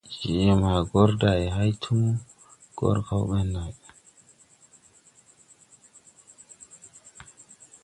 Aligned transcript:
Je 0.21 0.33
maa 0.61 0.81
gɔr 0.89 1.09
day 1.21 1.41
hay 1.55 1.71
tum 1.81 2.01
gɔr 2.77 2.97
kaw 3.07 3.23
ɓɛn 3.29 3.47
lay. 3.55 3.71